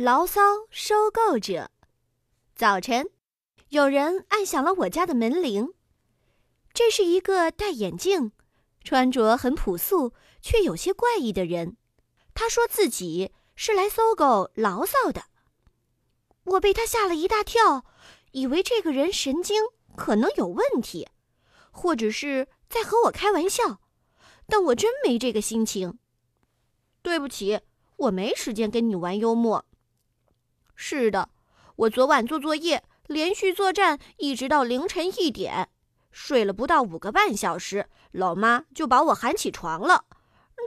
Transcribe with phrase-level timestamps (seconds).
[0.00, 0.40] 牢骚
[0.70, 1.72] 收购者。
[2.54, 3.10] 早晨，
[3.70, 5.74] 有人按响了我家的门铃。
[6.72, 8.30] 这是一个戴眼镜、
[8.84, 11.76] 穿着很朴素却有些怪异的人。
[12.32, 15.24] 他说自己是来搜狗牢骚的。
[16.44, 17.84] 我被他吓了一大跳，
[18.30, 19.64] 以为这个人神经
[19.96, 21.08] 可能有问题，
[21.72, 23.80] 或者是在和我开玩笑。
[24.46, 25.98] 但我真没这个心情。
[27.02, 27.58] 对不起，
[27.96, 29.64] 我没时间跟你玩幽默。
[30.80, 31.28] 是的，
[31.74, 35.68] 我昨晚做作业，连续作战，一直到凌晨一点，
[36.12, 40.04] 睡了不到五个半小时，老妈就把我喊起床了。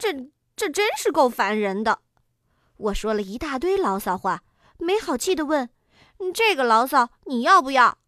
[0.00, 2.00] 这这真是够烦人的。
[2.78, 4.42] 我说了一大堆牢骚话，
[4.78, 5.68] 没好气的问
[6.32, 7.98] ：“这个牢骚你要不要？”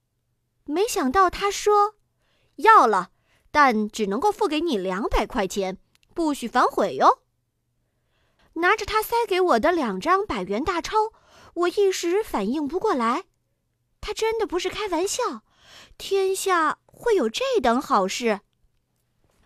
[0.64, 1.96] 没想到他说
[2.56, 3.10] ：“要了。”
[3.52, 5.77] 但只能够付给你两百块钱，
[6.14, 7.19] 不许反悔哟。
[8.55, 11.12] 拿着他塞给我的两张百元大钞，
[11.54, 13.24] 我一时反应不过来，
[14.00, 15.42] 他真的不是开玩笑，
[15.98, 18.41] 天下会有这等好事？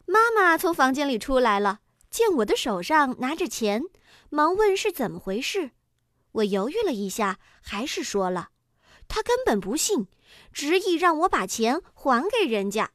[0.06, 3.82] 妈妈从房间里出来了，见我的手上拿着钱，
[4.28, 5.70] 忙问是怎么回事。
[6.32, 8.50] 我犹豫了一下，还是说了。
[9.08, 10.08] 他根本不信，
[10.52, 12.90] 执意让我把钱还给人家。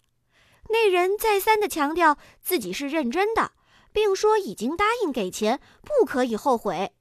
[0.70, 3.54] 那人再三的强调自己是认真的，
[3.92, 6.94] 并说已经答应给钱，不可以后悔。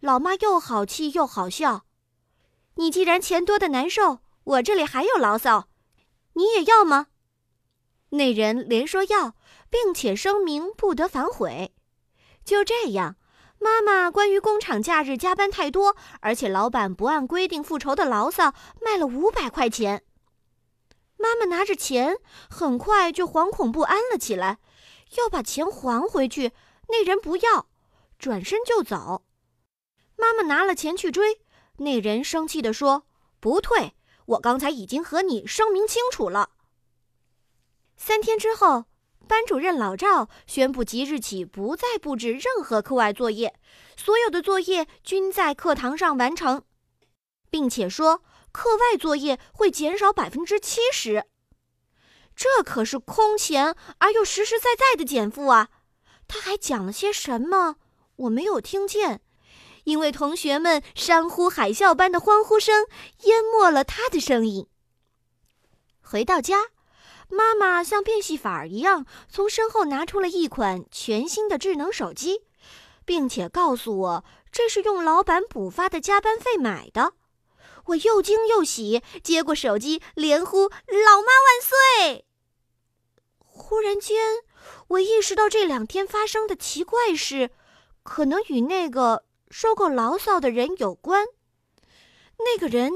[0.00, 1.86] 老妈又好气又好笑
[2.76, 5.68] ：“你既然钱多的难受，我这里还有牢骚，
[6.34, 7.08] 你也要吗？”
[8.10, 9.34] 那人连说要，
[9.68, 11.74] 并且声明不得反悔。
[12.44, 13.16] 就这样，
[13.58, 20.04] 妈妈关于工厂假日加班太多，而且老板不按规定复仇的牢骚卖了五百块钱。
[21.16, 24.58] 妈妈拿着钱，很快就惶恐不安了起来，
[25.16, 26.52] 要把钱还回去。
[26.88, 27.66] 那人不要，
[28.18, 29.25] 转身就走。
[30.16, 31.40] 妈妈拿了钱去追，
[31.78, 33.06] 那人生气地说
[33.40, 33.94] ：“不退，
[34.26, 36.50] 我刚才已经和你声明清楚了。”
[37.96, 38.86] 三天之后，
[39.28, 43.58] 班主任老赵宣布即日起不再布置任何课外作业，
[43.96, 46.62] 所有的作业均在课堂上完成，
[47.50, 48.22] 并且说。
[48.52, 51.26] 课外作业会减少百分之七十，
[52.34, 55.68] 这可是空前而又实实在在的减负啊！
[56.26, 57.76] 他还讲了些什么？
[58.16, 59.20] 我没有听见，
[59.86, 62.86] 因为同学们山呼海啸般的欢呼声
[63.22, 64.66] 淹没了他的声音。
[66.02, 66.64] 回到家，
[67.28, 72.42] 妈妈像变戏法一样从身后拿出了一款全新的智能手机，
[73.04, 77.12] 并且告诉我这是用老板补发的加班费买的。
[77.86, 82.24] 我又惊又喜，接过手机，连呼“老妈万岁”。
[83.38, 84.16] 忽然间，
[84.88, 87.50] 我意识到这两天发生的奇怪事，
[88.02, 91.26] 可能与那个收购牢骚的人有关。
[92.38, 92.92] 那个人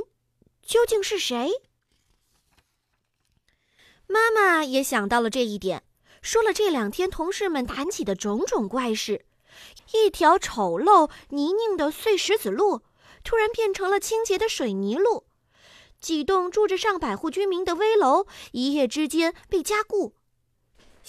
[0.62, 1.50] 究竟是谁？
[4.06, 5.82] 妈妈也想到了这一点，
[6.20, 9.24] 说了这两天同事们谈起的种种怪事：
[9.92, 12.82] 一条丑陋泥泞的碎石子路。
[13.22, 15.26] 突然变成了清洁的水泥路，
[16.00, 20.14] 几栋住着上百户居民的危楼一夜之间被加固。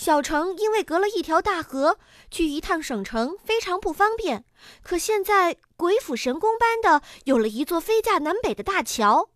[0.01, 1.99] 小城因为隔了一条大河，
[2.31, 4.43] 去一趟省城非常不方便。
[4.81, 9.29] 可现在鬼斧神工般的有了一座飞架南北的大桥。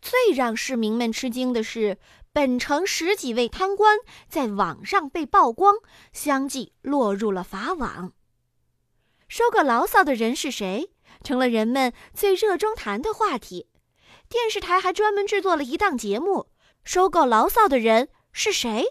[0.00, 1.98] 最让市民们吃惊的是，
[2.32, 3.98] 本城十几位贪官
[4.28, 5.74] 在网上被曝光，
[6.12, 8.12] 相继落入了法网。
[9.26, 10.92] 收个牢骚的人是谁？
[11.24, 13.66] 成了人们最热衷谈的话题。
[14.28, 16.46] 电视台还专门制作了一档节目
[16.84, 18.86] ：“收购牢骚的人是谁？”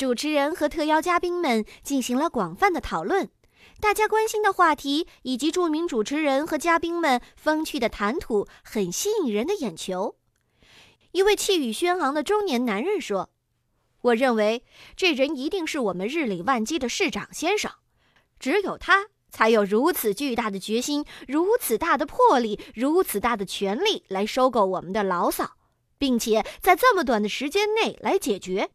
[0.00, 3.28] 主持人和特邀嘉宾们进行了广泛的讨论，
[3.80, 10.16] 大家关心的话题以及著名主持人和嘉宾们风趣的谈吐，很吸引人的眼球。
[11.12, 13.28] 一位气宇轩昂的中年男人说
[14.00, 14.64] ：“我认为
[14.96, 17.70] 这人一定是我们日理万机的市长先生，
[18.38, 25.56] 只有他。”才有如此巨大的决心，如此大的魄力，如此大的权力来收购我们的牢骚，
[25.98, 28.70] 并且在这么短的时间内来解决。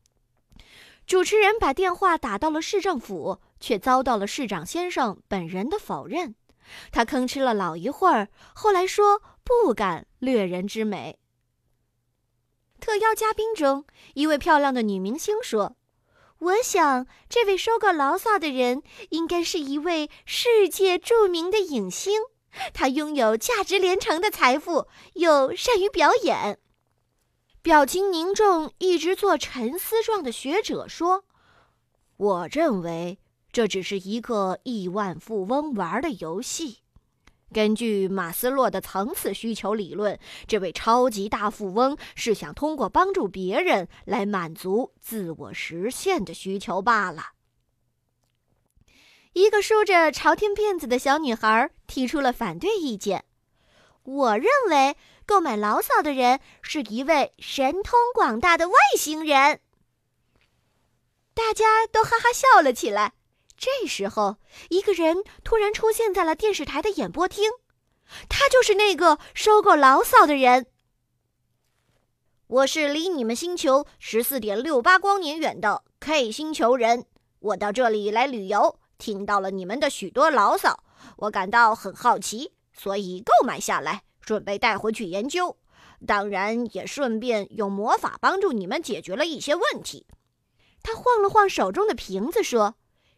[1.07, 6.35] 主持人把电话打到了市政府，却遭到了市长先生本人的否认。
[6.91, 11.19] 他吭哧了老一会儿，后来说不敢掠人之美。
[12.79, 13.85] 特邀嘉宾中，
[14.15, 15.75] 一位漂亮的女明星说。
[16.39, 22.21] 我想，这位收购牢骚的人应该是一位世界著名的影星。
[22.73, 26.59] 他拥有价值连城的财富，又善于表演。
[27.65, 31.25] 表情凝重、一直做沉思状的学者说
[32.15, 33.17] ：“我认为
[33.51, 36.83] 这只是一个亿万富翁玩的游戏。
[37.51, 47.31] 根据马斯洛的层次需求理论，这位超级大富翁是想通过帮助别人来满足自我实现的需求罢了。
[49.33, 53.25] 一个梳着朝天辫子的小女孩提出了反对意见
[54.05, 59.59] ：“我认为购买牢骚的人是一位神通广大的外星人。”
[61.33, 63.13] 大家都哈哈笑了起来。
[63.57, 64.37] 这时候，
[64.69, 67.49] 一个人突然出现在了电视台的演播厅，
[68.27, 70.67] 他就是那个收购牢骚的人。
[72.47, 77.05] 我是离你们星球十四点六八光年远的 K 星球人，
[77.39, 80.83] 我到这里来旅游，听到了你们的许多牢骚，
[81.17, 85.55] 我感到很好奇，所以购买下来，准备带回去研究，
[86.05, 90.05] 当然也顺便用魔法帮助你们解决了一些问题。
[90.83, 92.75] 他晃了晃手中的瓶子，说。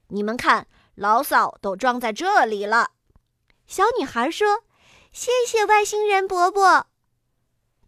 [0.09, 2.91] 你们看，牢骚都装在这里了。
[3.65, 4.63] 小女孩说
[5.11, 6.87] ：“谢谢外星人伯伯，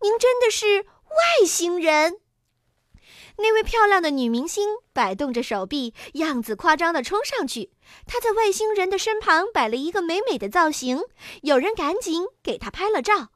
[0.01, 2.19] 您真的是外星人。”
[3.39, 7.72] 那位漂亮的女明星摆动着手臂，样子夸张的冲上去。
[8.06, 11.01] 他在外星人的身旁摆了一个美美的造型，
[11.41, 13.30] 有人赶紧给他拍了照。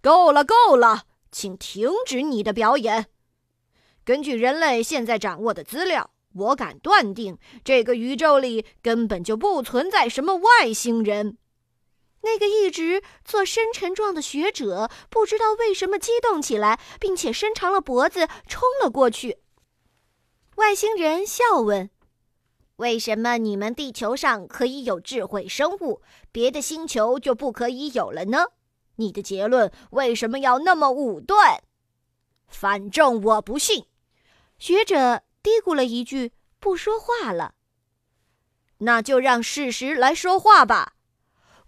[0.00, 3.06] 够了，够了，请停止你的表演。
[4.04, 6.12] 根据人类现在掌握的资料。
[6.34, 11.38] 我敢断定，这个宇宙里根本就不存在什么外星人。
[12.20, 19.38] 那个一直做深沉状的学者不知道为什么激动起来，并且伸长了脖子冲了过去。
[20.56, 21.90] 外星人笑问
[22.78, 26.02] ：“为什么你们地球上可以有智慧生物，
[26.32, 28.46] 别的星球就不可以有了呢？
[28.96, 31.62] 你的结论为什么要那么武断？”
[32.48, 33.84] 反正我不信，
[34.58, 35.22] 学者。
[35.40, 37.54] 嘀咕了一句，不说话了。
[38.78, 40.94] 那就让事实来说话吧。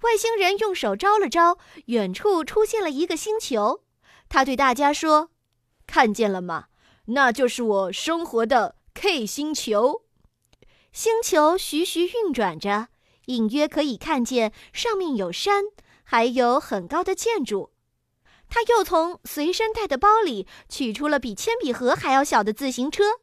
[0.03, 3.85] 外星人用手招了招，远处出现了一个星球。
[4.29, 5.31] 他对大家说
[5.87, 6.67] ：“看见了吗？
[7.07, 10.03] 那就是我生活的 K 星球。
[10.93, 12.89] 星球徐徐运转着，
[13.27, 15.65] 隐约可以看见上面有山，
[16.03, 17.73] 还有很高的建筑。”
[18.51, 23.21] 他又从随身带的包里取出了比铅笔盒还要小的自行车。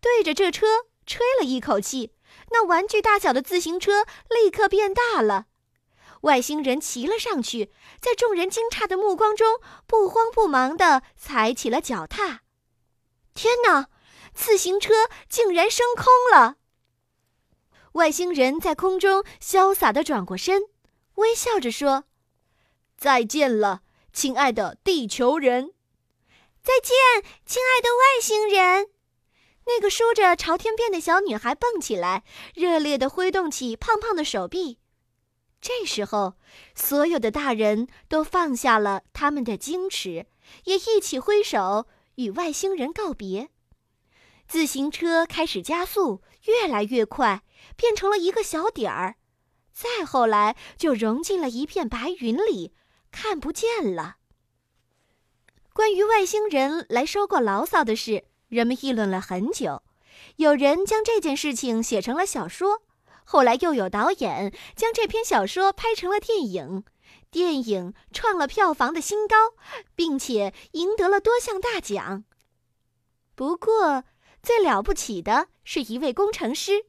[0.00, 0.66] 对着这车
[1.04, 2.12] 吹了一口气，
[2.52, 5.46] 那玩具大小的自行车立刻变大了。
[6.20, 12.42] 外星人骑了上去，在众人惊诧的目光中，不慌不忙地踩起了脚踏。
[13.34, 13.88] 天哪，
[14.32, 14.94] 自行车
[15.28, 16.57] 竟然升空了！
[17.98, 20.62] 外星人在空中潇洒地转过身，
[21.16, 22.04] 微笑着说
[22.96, 25.72] ：“再见了，亲爱的地球人！
[26.62, 26.94] 再见，
[27.44, 28.90] 亲爱的外星人！”
[29.66, 32.22] 那个梳着朝天辫的小女孩蹦起来，
[32.54, 34.78] 热烈地挥动起胖胖的手臂。
[35.60, 36.34] 这时候，
[36.76, 40.26] 所有的大人都放下了他们的矜持，
[40.66, 43.48] 也一起挥手与外星人告别。
[44.46, 47.42] 自行车开始加速，越来越快，
[47.78, 49.14] 变成了一个小点儿，
[49.72, 52.74] 再后来就融进了一片白云里，
[53.12, 54.16] 看不见了。
[55.72, 58.24] 关于外星人来收购牢骚的事。
[58.48, 59.82] 人们议论了很久，
[60.36, 62.82] 有人将这件事情写成了小说，
[63.24, 66.82] 后来又有导演将这篇小说拍成了电影，
[67.30, 69.36] 电影创了票房的新高，
[69.94, 72.24] 并且赢得了多项大奖。
[73.34, 74.04] 不过，
[74.42, 76.86] 最了不起的是一位工程师，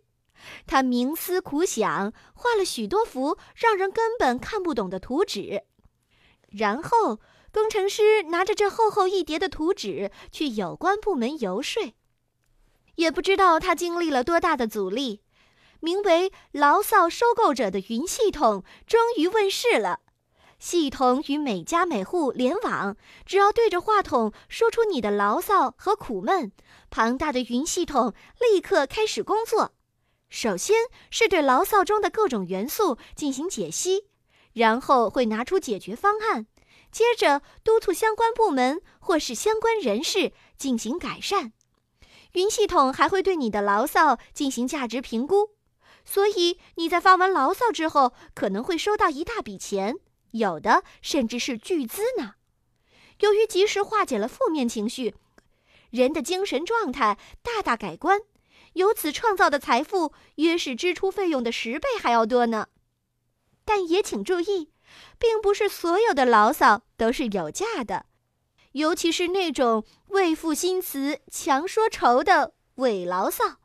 [0.67, 5.63] 他冥思苦想，画了许多幅让人根本看不懂的图纸，
[6.49, 7.19] 然后。
[7.51, 11.95] 工程师拿着这厚厚一叠的图纸去有关部门游说，
[12.93, 15.23] 也不知道他经历了多大的阻力。
[15.79, 20.01] 名为“牢骚收购者”的云系统终于问世了。
[20.59, 26.51] 系统与每家每户联网，只要对着话筒说出你的牢骚和苦闷，
[26.91, 29.73] 庞大的云系统立刻开始工作。
[30.29, 30.75] 首先
[31.09, 34.05] 是对牢骚中的各种元素进行解析，
[34.53, 36.45] 然后会拿出解决方案。
[36.91, 41.53] 接着督促相关部门或是相关人士进行改善，
[42.33, 45.51] 云系统还会对你的牢骚进行价值评估，
[46.03, 49.97] 所以你在发完牢骚之后可能会收到一大笔钱，
[50.31, 52.33] 有的甚至是巨资呢。
[53.19, 55.13] 由于及时化解了负面情绪，
[55.91, 58.19] 人的精神状态大大改观，
[58.79, 62.67] 由此创造的财富约是支出费用的十倍还要多呢。
[63.63, 64.71] 但也请注意。
[65.19, 68.07] 并不是所有的牢骚都是有价的，
[68.71, 73.57] 尤其是那种为赋新词强说愁的伪牢骚，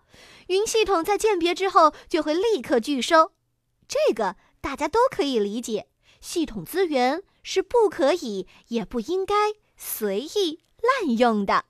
[0.49, 3.33] 云系统在鉴别之后就会立刻拒收。
[3.88, 5.88] 这个大家都可以理解，
[6.21, 9.35] 系统资源是不可以也不应该
[9.76, 11.64] 随意滥用的。